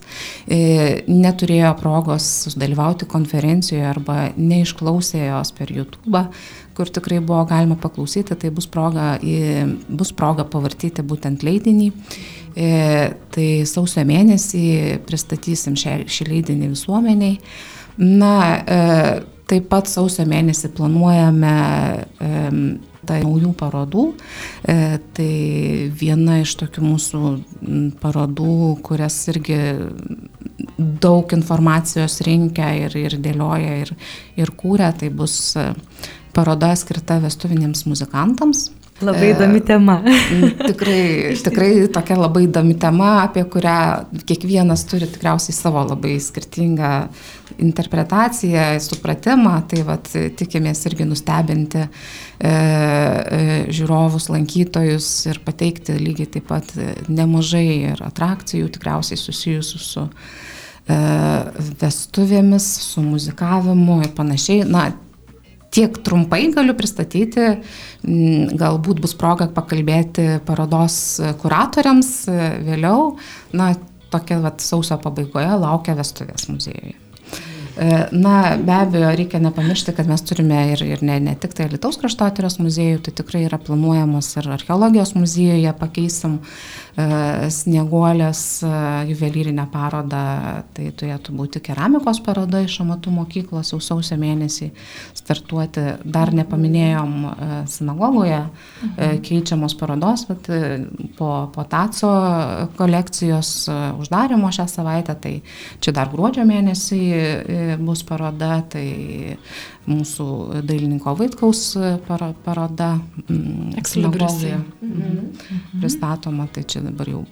e, 0.52 0.60
neturėjo 1.08 1.72
progos 1.80 2.28
dalyvauti 2.60 3.08
konferencijoje 3.08 3.88
arba 3.88 4.18
neišklausė 4.36 5.30
jos 5.30 5.56
per 5.56 5.72
YouTube 5.72 6.28
kur 6.74 6.90
tikrai 6.90 7.20
buvo 7.22 7.44
galima 7.46 7.78
paklausyti, 7.80 8.36
tai 8.36 8.50
bus 8.54 8.68
proga, 8.70 9.18
bus 9.88 10.14
proga 10.18 10.46
pavartyti 10.50 11.06
būtent 11.06 11.46
leidinį. 11.46 11.92
E, 12.54 13.14
tai 13.34 13.48
sausio 13.70 14.04
mėnesį 14.06 14.64
pristatysim 15.08 15.78
šią, 15.80 16.04
šį 16.06 16.30
leidinį 16.30 16.72
visuomeniai. 16.74 17.38
Na, 18.02 18.34
e, 18.62 18.82
taip 19.50 19.70
pat 19.72 19.90
sausio 19.90 20.26
mėnesį 20.30 20.74
planuojame 20.78 21.56
tai 23.04 23.20
naujų 23.26 23.52
parodų. 23.60 24.06
Tai 24.64 25.32
viena 26.00 26.38
iš 26.42 26.54
tokių 26.62 26.84
mūsų 26.86 27.32
parodų, 28.02 28.56
kurias 28.86 29.18
irgi 29.34 29.60
daug 30.78 31.36
informacijos 31.36 32.22
rinkia 32.26 32.72
ir, 32.86 32.96
ir 32.98 33.18
dėlioja 33.22 33.76
ir, 33.84 33.92
ir 34.40 34.54
kūrė, 34.58 34.94
tai 35.02 35.12
bus 35.14 35.36
paroda 36.34 36.72
skirta 36.80 37.20
vestuviniams 37.24 37.86
muzikantams. 37.90 38.70
Labai 39.04 39.30
įdomi 39.34 39.62
tema. 39.66 39.98
tikrai, 40.70 41.36
tikrai 41.44 41.70
tokia 41.94 42.18
labai 42.20 42.46
įdomi 42.48 42.76
tema, 42.80 43.10
apie 43.26 43.44
kurią 43.52 43.78
kiekvienas 44.30 44.86
turi 44.90 45.08
tikriausiai 45.12 45.56
savo 45.56 45.84
labai 45.88 46.16
skirtingą 46.24 46.94
interpretaciją, 47.64 48.80
supratimą. 48.84 49.56
Tai 49.70 49.84
vat, 49.88 50.10
tikimės 50.40 50.86
irgi 50.90 51.08
nustebinti 51.10 51.84
e, 51.84 51.90
e, 52.48 52.52
žiūrovus, 53.74 54.30
lankytojus 54.34 55.10
ir 55.32 55.44
pateikti 55.46 55.98
lygiai 56.00 56.32
taip 56.38 56.50
pat 56.50 56.74
nemažai 57.12 57.68
ir 57.94 58.04
atrakcijų 58.06 58.72
tikriausiai 58.74 59.20
susijusių 59.20 59.84
su 59.84 60.08
e, 60.08 61.00
vestuvėmis, 61.84 62.70
su 62.88 63.04
muzikavimu 63.06 64.02
ir 64.08 64.14
panašiai. 64.18 64.68
Na, 64.70 64.90
tiek 65.74 65.98
trumpai 66.06 66.48
galiu 66.54 66.76
pristatyti, 66.78 67.48
mm, 68.06 68.58
galbūt 68.60 69.02
bus 69.04 69.16
proga 69.20 69.50
pakalbėti 69.54 70.40
parodos 70.48 70.98
kuratoriams 71.42 72.12
vėliau. 72.68 73.14
Na, 73.58 73.74
tokia 74.14 74.42
vat, 74.44 74.62
sausio 74.62 75.00
pabaigoje 75.02 75.56
laukia 75.58 75.98
vestuvės 75.98 76.50
muziejuje. 76.52 77.03
Na, 78.12 78.58
be 78.62 78.74
abejo, 78.76 79.08
reikia 79.18 79.40
nepamiršti, 79.42 79.96
kad 79.98 80.06
mes 80.06 80.22
turime 80.22 80.60
ir, 80.76 80.84
ir 80.86 81.02
ne, 81.02 81.16
ne 81.24 81.34
tik 81.40 81.56
tai 81.58 81.66
Lietuvos 81.72 81.98
kraštotyros 81.98 82.60
muziejų, 82.62 83.00
tai 83.08 83.14
tikrai 83.18 83.48
yra 83.48 83.58
planuojamas 83.58 84.30
ir 84.38 84.52
archeologijos 84.54 85.16
muziejuje 85.18 85.74
pakeisim 85.80 86.38
snieguolės 87.50 88.42
juvelyrinę 89.10 89.66
parodą, 89.74 90.22
tai 90.78 90.92
turėtų 90.94 91.34
būti 91.34 91.64
keramikos 91.66 92.20
paroda 92.22 92.62
iš 92.62 92.76
amatų 92.84 93.16
mokyklos 93.16 93.74
jau 93.74 93.80
sausio 93.82 94.20
mėnesį 94.22 94.70
startuoti. 95.18 95.88
Dar 96.06 96.30
nepaminėjom 96.38 97.16
sinagogoje 97.74 98.44
keičiamos 99.26 99.74
parodos, 99.80 100.28
bet 100.30 100.52
po, 101.18 101.32
po 101.56 101.66
TACO 101.66 102.14
kolekcijos 102.78 103.56
uždarimo 103.98 104.54
šią 104.54 104.70
savaitę, 104.70 105.18
tai 105.18 105.34
čia 105.82 105.96
dar 105.98 106.14
gruodžio 106.14 106.46
mėnesį 106.46 107.02
bus 107.82 108.04
paroda, 108.08 108.58
tai 108.70 109.38
mūsų 109.90 110.28
dailininko 110.64 111.16
Vaitkaus 111.20 111.64
paroda. 112.08 112.92
Ekslibrisija. 113.80 114.60
Mhm. 114.82 115.80
Pristatoma, 115.80 116.48
tai 116.54 116.66
čia 116.68 116.84
dabar 116.86 117.10
jau 117.10 117.24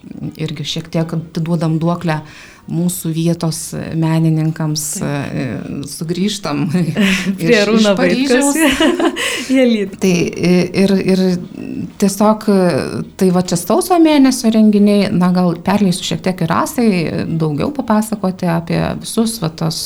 irgi 0.41 0.67
šiek 0.75 0.89
tiek 0.91 1.13
atiduodam 1.17 1.79
duoklę 1.81 2.21
mūsų 2.69 3.11
vietos 3.15 3.59
menininkams 3.97 4.83
Taip. 5.01 5.85
sugrįžtam 5.89 6.63
prie 7.39 7.59
Rūno 7.67 7.93
Paryžiaus. 7.97 8.57
tai 10.01 10.13
ir, 10.83 10.93
ir 11.01 11.23
tiesiog, 12.01 12.45
tai 13.19 13.29
va 13.33 13.43
čia 13.45 13.57
sausio 13.59 13.97
mėnesio 14.01 14.51
renginiai, 14.53 15.09
na 15.13 15.31
gal 15.35 15.55
perleisiu 15.65 16.07
šiek 16.11 16.23
tiek 16.25 16.43
ir 16.45 16.51
rasai, 16.51 16.87
daugiau 17.41 17.71
papasakoti 17.75 18.49
apie 18.51 18.79
visus 19.01 19.37
va 19.41 19.51
tos 19.61 19.81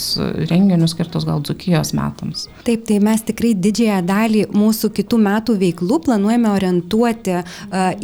renginius 0.50 0.96
skirtus 0.96 1.26
gal 1.28 1.42
Dzukijos 1.46 1.94
metams. 1.98 2.48
Taip, 2.68 2.86
tai 2.88 3.00
mes 3.04 3.24
tikrai 3.26 3.54
didžiąją 3.58 4.02
dalį 4.06 4.46
mūsų 4.56 4.92
kitų 5.00 5.20
metų 5.26 5.58
veiklų 5.62 6.02
planuojame 6.06 6.52
orientuoti 6.54 7.42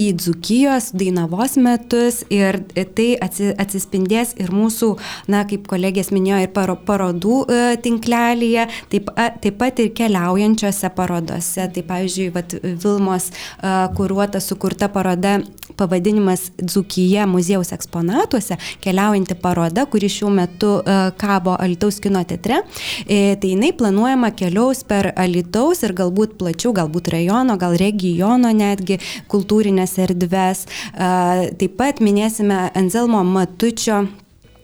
į 0.01 0.12
Dzukijos 0.20 0.92
Dainavos 0.98 1.58
metus 1.62 2.22
ir 2.34 2.62
tai 2.96 3.12
atsispindės 3.22 4.36
ir 4.42 4.51
mūsų 4.54 4.61
mūsų, 4.62 4.91
na, 5.32 5.44
kaip 5.50 5.68
kolegės 5.72 6.12
minėjo, 6.13 6.41
ir 6.46 6.53
paro, 6.56 6.77
parodų 6.88 7.41
e, 7.46 7.62
tinklelyje, 7.84 8.68
taip, 8.94 9.12
a, 9.15 9.32
taip 9.41 9.58
pat 9.62 9.82
ir 9.84 9.91
keliaujančiose 9.98 10.94
parodose. 10.98 11.68
Tai 11.75 11.88
pavyzdžiui, 11.89 12.30
vat, 12.36 12.56
Vilmos 12.62 13.32
e, 13.32 13.74
kuruota, 13.98 14.41
sukurta 14.44 14.91
paroda 14.91 15.39
pavadinimas 15.77 16.51
Dzukyje 16.62 17.25
muziejaus 17.25 17.72
eksponatuose, 17.72 18.58
keliaujanti 18.84 19.36
paroda, 19.41 19.86
kuri 19.86 20.10
šiuo 20.10 20.30
metu 20.30 20.72
e, 20.80 20.98
kabo 21.18 21.56
Alitaus 21.60 22.00
kino 22.03 22.24
teatre. 22.24 22.62
E, 23.08 23.36
tai 23.41 23.53
jinai 23.53 23.72
planuojama 23.77 24.32
keliaus 24.38 24.84
per 24.88 25.12
Alitaus 25.15 25.84
ir 25.86 25.96
galbūt 25.98 26.38
plačiau, 26.41 26.74
galbūt 26.77 27.12
rajono, 27.15 27.58
gal 27.62 27.77
regiono 27.82 28.53
netgi 28.56 29.00
kultūrinės 29.32 29.98
erdves. 30.06 30.65
E, 30.94 31.51
taip 31.62 31.77
pat 31.82 32.03
minėsime 32.03 32.68
Anzelmo 32.77 33.24
Matučio 33.25 34.03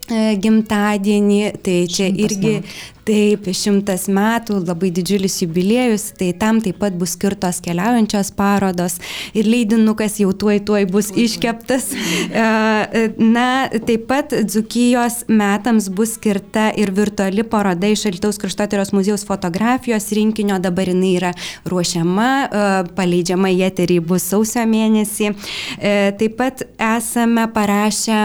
gimtadienį, 0.10 1.42
tai 1.64 1.80
čia 1.92 2.08
irgi 2.12 2.60
Taip, 3.08 3.46
šimtas 3.56 4.10
metų, 4.12 4.58
labai 4.68 4.90
didžiulis 4.92 5.38
jubiliejus, 5.40 6.10
tai 6.20 6.34
tam 6.36 6.58
taip 6.60 6.82
pat 6.82 6.96
bus 7.00 7.14
skirtos 7.16 7.62
keliaujančios 7.64 8.34
parodos 8.36 8.98
ir 9.32 9.48
leidinukas 9.48 10.18
jau 10.20 10.34
tuoj 10.36 10.60
tuoj 10.68 10.84
bus 10.92 11.14
iškeptas. 11.16 11.94
E, 12.28 12.42
e, 12.42 13.02
na, 13.22 13.68
taip 13.88 14.04
pat 14.10 14.34
Dzukijos 14.46 15.22
metams 15.32 15.88
bus 15.94 16.16
skirta 16.18 16.68
ir 16.78 16.92
virtuali 16.96 17.44
paroda 17.48 17.88
iš 17.90 18.06
Alitaus 18.10 18.40
kraštotyros 18.42 18.92
muziejaus 18.96 19.24
fotografijos 19.28 20.10
rinkinio, 20.16 20.58
dabar 20.62 20.90
jinai 20.92 21.14
yra 21.18 21.32
ruošiama, 21.70 22.28
e, 22.44 22.66
paleidžiama 22.98 23.54
į 23.56 23.64
eterį 23.70 24.02
bus 24.10 24.28
sausio 24.34 24.66
mėnesį. 24.68 25.32
Taip 26.20 26.38
pat 26.40 26.66
esame 26.98 27.48
parašę 27.56 28.20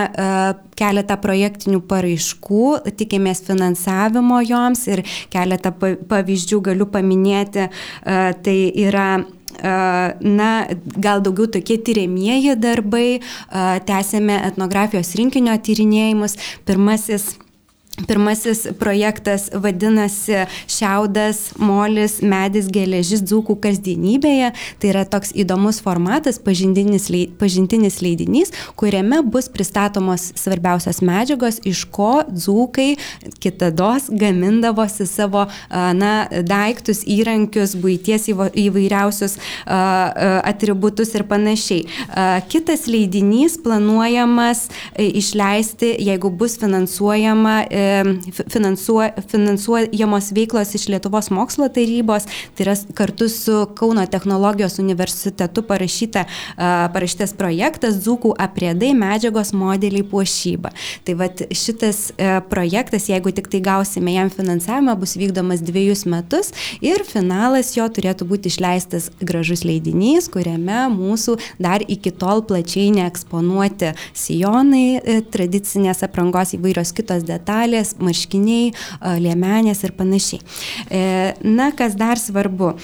keletą 0.79 1.17
projektinių 1.21 1.83
paraiškų, 1.89 2.67
tikimės 2.99 3.43
finansavimo 3.47 4.41
joms 4.45 4.72
vaikams 4.73 4.87
ir 4.89 5.03
keletą 5.33 5.73
pavyzdžių 6.09 6.61
galiu 6.63 6.87
paminėti. 6.87 7.69
E, 7.69 8.35
tai 8.43 8.73
yra 8.75 9.21
e, 9.21 9.73
na, 10.21 10.67
gal 10.97 11.23
daugiau 11.23 11.47
tokie 11.47 11.79
tyriamieji 11.79 12.57
darbai, 12.57 13.21
e, 13.21 13.81
tęsėme 13.87 14.41
etnografijos 14.49 15.15
rinkinio 15.17 15.57
tyrinėjimus. 15.59 16.37
Pirmasis 16.65 17.37
Pirmasis 17.93 18.67
projektas 18.81 19.51
vadinasi 19.53 20.47
Šiaudas, 20.67 21.53
Molis, 21.61 22.23
Medis, 22.25 22.71
Geležis 22.73 23.21
dzūkų 23.21 23.59
kasdienybėje. 23.61 24.49
Tai 24.81 24.89
yra 24.89 25.03
toks 25.05 25.35
įdomus 25.37 25.83
formatas, 25.85 26.39
pažintinis, 26.41 27.11
pažintinis 27.37 28.01
leidinys, 28.01 28.55
kuriame 28.81 29.21
bus 29.29 29.51
pristatomos 29.53 30.31
svarbiausios 30.41 31.03
medžiagos, 31.05 31.61
iš 31.69 31.85
ko 31.93 32.23
dzūkai 32.33 32.97
kitados 33.45 34.09
gamindavosi 34.09 35.05
savo 35.07 35.45
na, 35.69 36.15
daiktus, 36.49 37.05
įrankius, 37.05 37.77
būties 37.77 38.31
įvairiausius 38.33 39.37
atributus 39.69 41.13
ir 41.13 41.27
panašiai. 41.29 41.85
Kitas 42.49 42.89
leidinys 42.89 43.61
planuojamas 43.61 44.65
e, 44.97 45.11
išleisti, 45.21 45.93
jeigu 46.01 46.31
bus 46.33 46.57
finansuojama 46.61 47.61
e, 47.69 47.82
finansuojamos 48.53 50.33
veiklos 50.37 50.75
iš 50.75 50.89
Lietuvos 50.93 51.31
mokslo 51.31 51.69
tarybos, 51.73 52.27
tai 52.57 52.67
yra 52.67 52.77
kartu 52.95 53.29
su 53.29 53.67
Kauno 53.79 54.05
technologijos 54.07 54.79
universitetu 54.83 55.63
parašyta, 55.67 56.25
parašytas 56.93 57.35
projektas 57.39 57.99
Dzūkų 58.03 58.35
apriedai 58.41 58.93
medžiagos 58.99 59.53
modeliai 59.57 60.05
puošyba. 60.07 60.73
Tai 61.07 61.17
vad 61.21 61.43
šitas 61.55 62.11
e, 62.17 62.41
projektas, 62.51 63.09
jeigu 63.11 63.33
tik 63.35 63.49
tai 63.53 63.63
gausime 63.65 64.15
jam 64.15 64.31
finansavimą, 64.33 64.97
bus 65.01 65.17
vykdomas 65.19 65.63
dviejus 65.65 66.05
metus 66.11 66.53
ir 66.85 67.05
finalas 67.09 67.75
jo 67.77 67.87
turėtų 67.89 68.27
būti 68.29 68.53
išleistas 68.53 69.11
gražus 69.21 69.65
leidinys, 69.69 70.29
kuriame 70.33 70.87
mūsų 70.93 71.39
dar 71.63 71.85
iki 71.87 72.13
tol 72.15 72.45
plačiai 72.47 72.91
neeksponuoti 72.97 73.93
sijonai, 74.19 74.87
e, 74.99 75.21
tradicinės 75.35 76.03
aprangos 76.07 76.55
įvairios 76.57 76.93
kitos 76.97 77.27
detalės 77.29 77.72
suknelės, 77.73 77.97
marškiniai, 77.99 78.73
liemenės 79.21 79.85
ir 79.85 79.93
panašiai. 79.97 80.41
E, 80.91 81.35
na, 81.45 81.73
kas 81.73 81.95
dar 81.97 82.19
svarbu. 82.19 82.77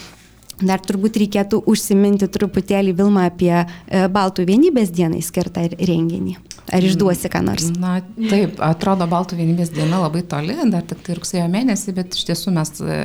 Dar 0.59 0.81
turbūt 0.83 1.15
reikėtų 1.21 1.61
užsiminti 1.71 2.27
truputėlį 2.27 2.97
Vilma 2.99 3.29
apie 3.29 3.53
e, 3.55 4.09
Baltų 4.11 4.45
vienybės 4.45 4.91
dienai 4.91 5.21
skirtą 5.23 5.69
renginį. 5.71 6.37
Ar 6.75 6.83
išduosi 6.83 7.31
ką 7.31 7.45
nors? 7.47 7.69
Na, 7.79 8.01
taip, 8.19 8.59
atrodo, 8.59 9.07
Baltų 9.07 9.39
vienybės 9.39 9.71
diena 9.71 10.01
labai 10.03 10.25
toli, 10.27 10.57
dar 10.73 10.83
tik 10.83 11.05
tai 11.07 11.15
rugsėjo 11.15 11.47
mėnesį, 11.53 11.95
bet 11.95 12.19
iš 12.19 12.27
tiesų 12.33 12.57
mes 12.57 12.75
e, 12.83 12.99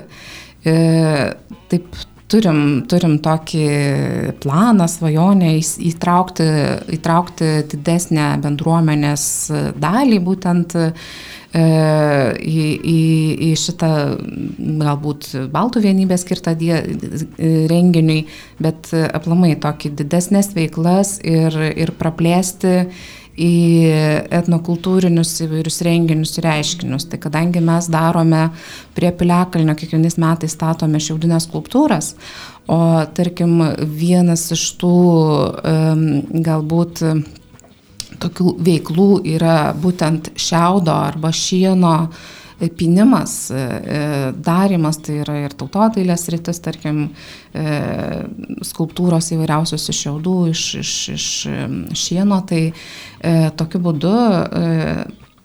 e 0.66 0.74
taip 1.70 1.94
turim, 2.34 2.60
turim 2.90 3.18
tokį 3.22 3.68
planą, 4.42 4.88
svajonę 4.90 5.54
įtraukti, 5.92 6.48
įtraukti 6.98 7.52
didesnę 7.74 8.34
bendruomenės 8.44 9.26
dalį 9.82 10.20
būtent 10.26 10.76
į, 11.54 12.62
į, 12.90 13.00
į 13.46 13.50
šitą 13.62 13.90
galbūt 14.82 15.28
baltų 15.54 15.84
vienybę 15.84 16.18
skirtą 16.18 16.56
die, 16.58 16.74
renginiui, 17.70 18.24
bet 18.64 18.90
aplamai 18.94 19.54
tokį 19.62 19.94
didesnės 20.02 20.54
veiklas 20.58 21.20
ir, 21.22 21.54
ir 21.78 21.94
praplėsti 22.00 22.80
į 23.34 23.54
etnokultūrinius 24.34 25.32
įvairius 25.46 25.80
renginius 25.86 26.38
ir 26.38 26.48
reiškinius. 26.48 27.08
Tai 27.10 27.20
kadangi 27.22 27.64
mes 27.66 27.90
darome 27.94 28.48
prie 28.98 29.10
Piliakalnio, 29.14 29.74
kiekvienais 29.78 30.20
metais 30.22 30.54
statome 30.54 31.02
šiaudinės 31.02 31.48
skulptūras, 31.50 32.14
o 32.70 32.80
tarkim 33.18 33.58
vienas 33.82 34.46
iš 34.54 34.68
tų 34.82 34.94
um, 34.94 36.06
galbūt 36.46 37.02
tokių 38.24 38.56
veiklų 38.64 39.10
yra 39.36 39.58
būtent 39.78 40.34
šiaudo 40.40 40.96
arba 40.96 41.34
šieno 41.36 41.98
pinimas, 42.70 43.52
e, 43.52 43.56
e, 43.56 44.32
darimas, 44.36 45.00
tai 45.04 45.20
yra 45.24 45.36
ir 45.44 45.56
tautodailės 45.58 46.28
rytis, 46.32 46.62
tarkim, 46.64 47.08
e, 47.54 47.66
skulptūros 48.66 49.32
įvairiausios 49.36 49.90
iš 49.90 50.04
šiaudų, 50.06 50.38
iš, 50.54 50.64
iš, 50.84 50.94
iš 51.16 51.28
šieno, 52.06 52.40
tai 52.48 52.64
tokiu 53.58 53.80
būdu 53.84 54.16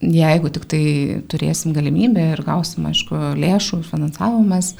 jeigu 0.00 0.50
tik 0.54 0.66
tai 0.70 0.82
turėsim 1.30 1.74
galimybę 1.76 2.32
ir 2.34 2.42
gausim, 2.46 2.86
aišku, 2.90 3.18
lėšų, 3.38 3.82
finansavimas, 3.88 4.74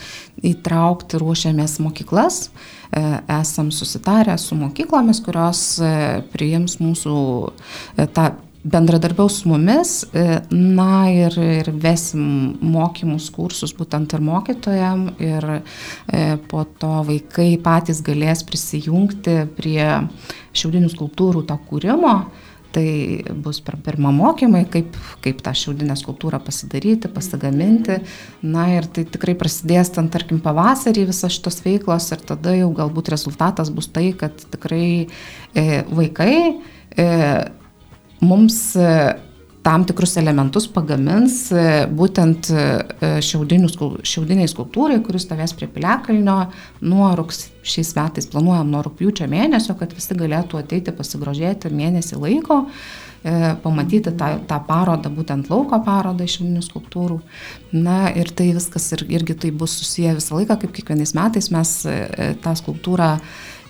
įtraukti 0.47 1.19
ruošiamės 1.19 1.79
mokyklas, 1.83 2.49
esam 2.93 3.73
susitarę 3.75 4.39
su 4.41 4.57
mokyklomis, 4.59 5.23
kurios 5.25 5.65
priims 6.33 6.79
mūsų 6.83 7.17
tą 8.15 8.31
bendradarbiaus 8.69 9.41
su 9.41 9.49
mumis, 9.49 10.03
e, 10.13 10.41
na 10.51 11.09
ir, 11.13 11.35
ir 11.39 11.71
vesim 11.73 12.59
mokymus, 12.61 13.29
kursus 13.35 13.73
būtent 13.77 14.13
ir 14.15 14.25
mokytojam. 14.25 15.09
Ir 15.23 15.47
po 16.51 16.65
to 16.81 16.93
vaikai 17.09 17.53
patys 17.63 18.03
galės 18.05 18.45
prisijungti 18.47 19.41
prie 19.57 19.87
šiaudinių 20.53 20.91
skulptūrų 20.93 21.47
to 21.49 21.59
kūrimo. 21.71 22.19
Tai 22.69 22.89
bus 23.41 23.63
per 23.65 23.79
pirmą 23.81 24.11
mokymai, 24.13 24.67
kaip, 24.69 24.97
kaip 25.25 25.39
tą 25.45 25.55
šiaudinę 25.57 25.95
skulptūrą 25.97 26.41
pasidaryti, 26.45 27.09
pasigaminti. 27.09 27.97
Na 28.45 28.67
ir 28.75 28.89
tai 28.93 29.07
tikrai 29.09 29.33
prasidės 29.41 29.95
ten, 29.95 30.11
tarkim, 30.13 30.43
pavasarį 30.45 31.07
visas 31.09 31.33
šitos 31.39 31.63
veiklos 31.65 32.11
ir 32.13 32.25
tada 32.29 32.53
jau 32.59 32.69
galbūt 32.77 33.09
rezultatas 33.15 33.73
bus 33.73 33.89
tai, 33.89 34.11
kad 34.21 34.37
tikrai 34.53 35.07
e, 35.07 35.65
vaikai 35.89 36.35
e, 36.93 37.09
mums 38.21 38.61
e, 38.77 38.93
tam 39.69 39.85
tikrus 39.85 40.15
elementus 40.17 40.65
pagamins 40.73 41.35
e, 41.53 41.63
būtent 41.93 42.49
e, 42.49 42.63
šiaudiniai 43.21 44.49
skulptūrai, 44.49 44.97
kuris 45.05 45.27
stovės 45.27 45.53
prie 45.59 45.69
Piliakalnio 45.75 46.39
nuo 46.89 47.11
rugs, 47.19 47.51
šiais 47.69 47.91
metais 47.99 48.31
planuojam 48.33 48.71
nuo 48.73 48.81
rūpjūčio 48.87 49.29
mėnesio, 49.29 49.77
kad 49.77 49.93
visi 49.93 50.17
galėtų 50.17 50.63
ateiti 50.63 50.95
pasigrožėti 50.97 51.69
mėnesį 51.69 52.17
laiko, 52.23 52.63
e, 52.65 53.08
pamatyti 53.63 54.13
tą, 54.15 54.29
tą 54.49 54.61
parodą, 54.69 55.11
būtent 55.13 55.51
lauko 55.51 55.81
parodą 55.85 56.25
iš 56.25 56.39
šiaudinių 56.39 56.63
skulptūrų. 56.65 57.19
Na 57.75 58.13
ir 58.15 58.31
tai 58.31 58.53
viskas 58.57 58.87
ir, 58.95 59.05
irgi 59.11 59.35
tai 59.43 59.51
bus 59.51 59.75
susiję 59.81 60.15
visą 60.21 60.39
laiką, 60.39 60.59
kaip 60.63 60.75
kiekvienais 60.77 61.17
metais 61.19 61.51
mes 61.55 61.75
tą 62.45 62.55
skulptūrą 62.63 63.17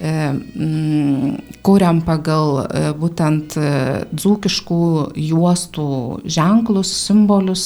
E, 0.01 0.31
mm, 0.31 1.59
kuriam 1.67 1.99
pagal 2.07 2.61
e, 2.63 2.83
būtent 2.95 3.57
e, 3.59 3.71
dzūkiškų 4.15 4.83
juostų 5.19 5.87
ženklus, 6.23 6.93
simbolius, 7.09 7.65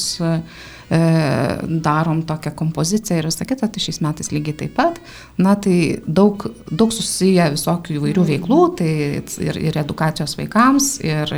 darom 0.93 2.23
tokią 2.29 2.51
kompoziciją 2.57 3.19
ir 3.19 3.29
visą 3.31 3.47
kitą, 3.49 3.69
tai 3.73 3.81
šiais 3.81 4.01
metais 4.05 4.33
lygiai 4.33 4.57
taip 4.63 4.75
pat. 4.77 4.99
Na 5.41 5.55
tai 5.57 6.01
daug, 6.07 6.45
daug 6.71 6.93
susiję 6.93 7.47
visokių 7.55 7.97
įvairių 7.97 8.25
veiklų, 8.29 8.61
tai 8.81 8.91
ir, 9.47 9.61
ir 9.71 9.79
edukacijos 9.81 10.37
vaikams, 10.41 10.91
ir, 11.07 11.33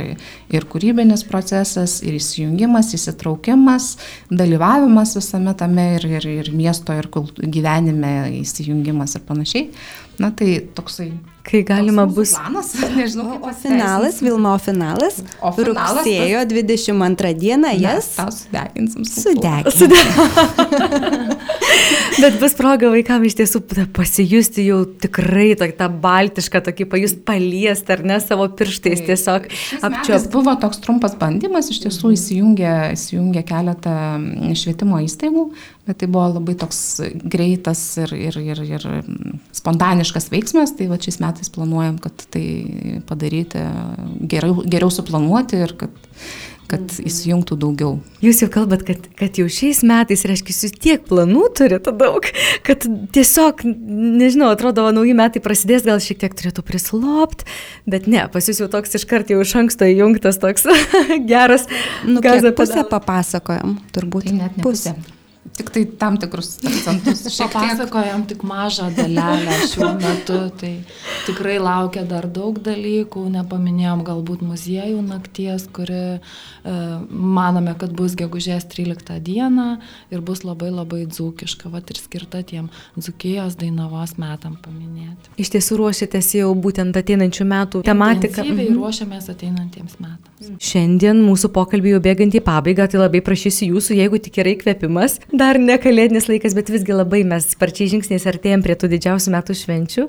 ir 0.51 0.67
kūrybinis 0.71 1.23
procesas, 1.29 2.01
ir 2.03 2.17
įsijungimas, 2.19 2.91
įsitraukimas, 2.97 3.93
dalyvavimas 4.31 5.15
visame 5.19 5.55
tame 5.57 5.87
ir, 5.99 6.09
ir, 6.17 6.27
ir 6.41 6.51
miesto, 6.55 6.97
ir 6.97 7.07
gyvenime 7.39 8.15
įsijungimas 8.41 9.15
ir 9.15 9.25
panašiai. 9.29 9.69
Na 10.19 10.31
tai 10.35 10.59
toksai. 10.75 11.13
Kai 11.45 11.61
galima 11.63 12.07
bus. 12.09 12.33
Planas, 12.33 12.73
nežinau. 12.97 13.37
O, 13.37 13.53
finalas, 13.53 14.21
Vilma, 14.21 14.55
o 14.55 14.59
finalas. 14.61 15.21
O 15.37 15.51
finalas 15.53 15.99
rugsėjo 16.01 16.41
22 16.49 17.33
dieną 17.43 17.75
jas. 17.77 18.15
Tau 18.17 18.33
sudeginsim. 18.33 19.05
Sudeginsim. 19.05 19.93
Bet 22.21 22.37
bus 22.39 22.55
proga 22.57 22.89
vaikams 22.93 23.27
iš 23.29 23.35
tiesų 23.39 23.61
pasijusti 23.95 24.65
jau 24.69 24.81
tikrai 25.01 25.51
tą, 25.59 25.67
tą 25.77 25.89
baltišką, 26.01 26.61
tokį 26.69 26.87
pajust 26.91 27.21
paliest 27.27 27.89
ar 27.93 28.03
ne 28.07 28.19
savo 28.23 28.47
pirštais 28.49 29.01
tai, 29.01 29.07
tiesiog 29.11 29.47
apčiuopti. 29.85 30.31
Buvo 30.33 30.55
toks 30.61 30.81
trumpas 30.83 31.17
bandymas, 31.19 31.69
iš 31.73 31.81
tiesų 31.85 32.13
įsijungė, 32.15 32.73
įsijungė 32.95 33.45
keletą 33.47 33.95
švietimo 34.57 35.01
įstaigų, 35.05 35.49
bet 35.85 35.99
tai 36.01 36.09
buvo 36.11 36.27
labai 36.33 36.55
toks 36.59 36.79
greitas 37.23 37.83
ir, 38.01 38.15
ir, 38.17 38.39
ir, 38.41 38.63
ir 38.77 38.87
spontaniškas 39.55 40.31
veiksmas, 40.33 40.75
tai 40.77 40.89
va 40.91 40.99
šiais 41.01 41.21
metais 41.23 41.51
planuojam, 41.53 41.99
kad 42.01 42.27
tai 42.33 42.45
padaryti 43.07 43.61
geriau, 44.33 44.65
geriau 44.65 44.91
suplanuoti 44.93 45.63
ir 45.65 45.77
kad 45.79 46.03
kad 46.69 46.95
įsijungtų 47.05 47.57
daugiau. 47.61 47.91
Jūs 48.25 48.41
jau 48.43 48.49
kalbat, 48.53 48.83
kad, 48.87 49.07
kad 49.19 49.37
jau 49.37 49.45
šiais 49.51 49.83
metais, 49.85 50.25
reiškia, 50.27 50.55
jūs 50.55 50.75
tiek 50.81 51.03
planų 51.07 51.47
turite 51.57 51.93
daug, 51.95 52.25
kad 52.65 52.85
tiesiog, 53.15 53.61
nežinau, 53.65 54.49
atrodo, 54.53 54.87
nauji 54.95 55.15
metai 55.17 55.43
prasidės, 55.45 55.85
gal 55.85 56.01
šiek 56.03 56.23
tiek 56.23 56.37
turėtų 56.37 56.65
prislopti, 56.65 57.47
bet 57.89 58.09
ne, 58.11 58.25
pas 58.33 58.49
jūs 58.49 58.63
jau 58.63 58.69
toks 58.71 58.97
iškart 58.97 59.33
jau 59.33 59.43
iš 59.45 59.55
anksto 59.61 59.89
įjungtas 59.89 60.41
toks 60.41 60.65
geras. 61.31 61.69
Nu, 62.07 62.23
pusę 62.57 62.87
papasakojom, 62.89 63.77
turbūt. 63.95 64.31
Tai 64.31 64.39
net 64.39 64.57
ne 64.57 64.65
pusę. 64.65 64.95
pusę. 64.95 65.14
Tik 65.53 65.69
tai 65.69 65.83
tam 65.85 66.17
tikrus 66.17 66.57
akcentus. 66.65 67.21
Papasakojam 67.39 68.25
tik 68.27 68.41
mažą 68.47 68.89
dalelę 68.95 69.53
šiuo 69.69 69.91
metu, 70.01 70.39
tai 70.59 70.71
tikrai 71.27 71.59
laukia 71.61 72.01
dar 72.07 72.25
daug 72.25 72.57
dalykų, 72.65 73.23
nepaminėjom 73.37 74.01
galbūt 74.07 74.41
muziejų 74.45 75.03
nakties, 75.05 75.67
kuri 75.75 76.01
e, 76.17 76.19
manome, 77.09 77.75
kad 77.79 77.93
bus 77.95 78.17
gegužės 78.17 78.65
13 78.73 79.21
dieną 79.23 79.67
ir 80.11 80.25
bus 80.25 80.41
labai 80.47 80.71
labai 80.73 81.05
dzūkiška, 81.11 81.69
va 81.71 81.83
ir 81.85 82.01
skirta 82.01 82.41
tiem 82.41 82.71
dzūkijos 82.97 83.59
dainavos 83.61 84.17
metam 84.21 84.57
paminėti. 84.65 85.29
Iš 85.39 85.53
tiesų 85.55 85.79
ruošiatės 85.83 86.33
jau 86.39 86.49
būtent 86.57 86.97
ateinančių 86.97 87.47
metų 87.53 87.83
tematiką. 87.85 88.41
Intensyviai 88.41 88.71
mhm. 88.71 88.81
ruošiamės 88.81 89.29
ateinantiems 89.35 89.99
metams. 90.01 90.51
Šiandien 90.61 91.21
mūsų 91.25 91.49
pokalbį 91.55 91.95
jau 91.95 92.01
bėgant 92.03 92.35
į 92.35 92.41
pabaigą, 92.45 92.89
tai 92.91 92.99
labai 92.99 93.21
prašysiu 93.25 93.71
jūsų, 93.75 93.95
jeigu 94.01 94.19
tik 94.21 94.41
yra 94.43 94.51
įkvėpimas, 94.55 95.17
dar 95.39 95.59
ne 95.61 95.77
kalėdinis 95.81 96.29
laikas, 96.29 96.55
bet 96.57 96.69
visgi 96.73 96.95
labai 96.95 97.23
mes 97.27 97.47
sparčiai 97.55 97.89
žingsniais 97.95 98.27
artėjom 98.29 98.63
prie 98.65 98.75
tų 98.79 98.89
didžiausių 98.95 99.33
metų 99.35 99.57
švenčių. 99.61 100.05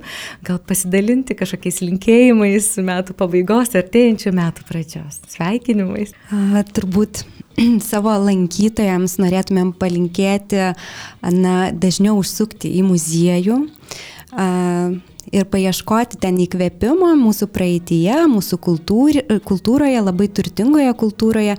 Gal 0.47 0.61
pasidalinti 0.69 1.37
kažkokiais 1.39 1.83
linkėjimais 1.85 2.71
metų 2.87 3.17
pabaigos, 3.19 3.75
artėjančių 3.79 4.35
metų 4.37 4.67
pradžios. 4.69 5.21
Sveikinimais. 5.33 6.15
A, 6.31 6.63
turbūt 6.77 7.25
savo 7.91 8.15
lankytojams 8.27 9.19
norėtumėm 9.23 9.75
palinkėti 9.81 10.71
na, 11.35 11.57
dažniau 11.73 12.19
užsukti 12.23 12.73
į 12.79 12.87
muziejų. 12.91 13.61
A, 14.37 14.49
ir 15.35 15.47
paieškoti 15.51 16.21
ten 16.23 16.39
įkvėpimo 16.43 17.13
mūsų 17.21 17.49
praeitie, 17.53 18.13
mūsų 18.31 18.59
kultūri, 18.63 19.25
kultūroje, 19.47 20.01
labai 20.03 20.29
turtingoje 20.33 20.93
kultūroje. 20.99 21.57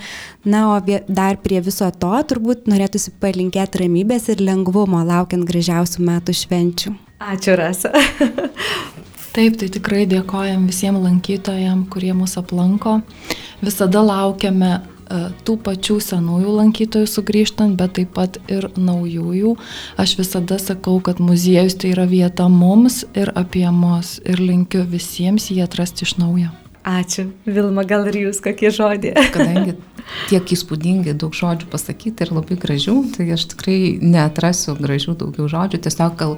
Na, 0.48 0.64
o 0.76 1.00
dar 1.08 1.40
prie 1.44 1.62
viso 1.64 1.90
to 1.92 2.14
turbūt 2.32 2.70
norėtųsi 2.72 3.16
palinkėti 3.22 3.84
ramybės 3.84 4.30
ir 4.34 4.44
lengvumo 4.44 5.04
laukiant 5.08 5.48
gražiausių 5.48 6.08
metų 6.12 6.38
švenčių. 6.44 6.94
Ačiū, 7.18 7.58
Rasa. 7.58 7.94
Taip, 9.38 9.58
tai 9.62 9.68
tikrai 9.70 10.06
dėkojam 10.10 10.64
visiems 10.66 11.04
lankytojams, 11.04 11.90
kurie 11.94 12.14
mus 12.18 12.38
aplanko. 12.40 13.02
Visada 13.62 14.02
laukiame 14.02 14.80
tų 15.48 15.58
pačių 15.64 15.98
senųjų 16.04 16.54
lankytojų 16.60 17.10
sugrįžtant, 17.10 17.78
bet 17.80 17.96
taip 18.00 18.14
pat 18.18 18.40
ir 18.52 18.70
naujųjų. 18.76 19.56
Aš 20.00 20.18
visada 20.20 20.60
sakau, 20.62 21.00
kad 21.04 21.22
muziejus 21.24 21.78
tai 21.80 21.94
yra 21.96 22.08
vieta 22.10 22.48
mums 22.52 23.04
ir 23.18 23.32
apie 23.36 23.68
mus 23.72 24.18
ir 24.26 24.42
linkiu 24.44 24.86
visiems 24.88 25.50
jį 25.52 25.64
atrasti 25.68 26.08
iš 26.08 26.18
naujo. 26.22 26.54
Ačiū. 26.88 27.26
Vilma, 27.44 27.84
gal 27.84 28.08
ir 28.08 28.16
jūs 28.28 28.40
kokie 28.44 28.72
žodžiai? 28.72 29.26
Kadangi 29.36 29.76
tiek 30.30 30.54
įspūdingai 30.56 31.18
daug 31.20 31.36
žodžių 31.36 31.68
pasakyti 31.74 32.24
ir 32.24 32.32
labai 32.32 32.56
gražių, 32.62 32.96
tai 33.18 33.28
aš 33.36 33.50
tikrai 33.52 33.98
neatrasiu 34.00 34.78
gražių 34.80 35.18
daugiau 35.20 35.50
žodžių, 35.52 35.82
tiesiog 35.84 36.16
gal 36.20 36.38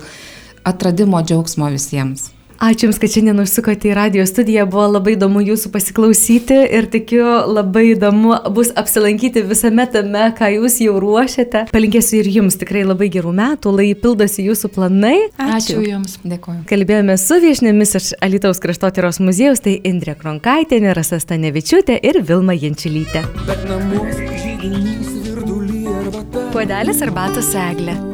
atradimo 0.65 1.21
džiaugsmo 1.21 1.69
visiems. 1.75 2.32
Ačiū 2.60 2.89
Jums, 2.89 2.98
kad 3.00 3.08
šiandien 3.13 3.39
užsukote 3.39 3.88
į 3.88 3.93
radio 3.95 4.24
studiją, 4.28 4.65
buvo 4.67 4.84
labai 4.98 5.13
įdomu 5.15 5.39
Jūsų 5.48 5.69
pasiklausyti 5.72 6.58
ir 6.76 6.89
tikiu 6.91 7.24
labai 7.48 7.93
įdomu 7.93 8.34
bus 8.52 8.74
apsilankyti 8.76 9.45
visame 9.48 9.86
tame, 9.88 10.26
ką 10.36 10.50
Jūs 10.58 10.82
jau 10.84 10.98
ruošiate. 11.00 11.69
Palinkėsiu 11.72 12.19
ir 12.19 12.28
Jums 12.36 12.60
tikrai 12.60 12.84
labai 12.84 13.08
gerų 13.13 13.32
metų, 13.38 13.72
lai 13.78 13.88
pildosi 13.95 14.43
Jūsų 14.50 14.74
planai. 14.76 15.15
Ačiū, 15.39 15.80
Ačiū 15.80 15.86
Jums, 15.88 16.17
dėkoju. 16.28 16.65
Kalbėjome 16.67 17.15
su 17.22 17.39
viešnėmis 17.39 17.95
iš 18.02 18.12
Alitaus 18.28 18.60
kraštotyros 18.60 19.22
muziejus, 19.24 19.63
tai 19.63 19.80
Indrė 19.80 20.17
Kronkaitė, 20.19 20.84
Rasa 20.91 21.24
Stanevičiūtė 21.24 22.02
ir 22.12 22.19
Vilma 22.28 22.60
Jančilytė. 22.60 23.24
Puodelis 26.52 27.08
arbatos 27.08 27.56
eglė. 27.56 28.09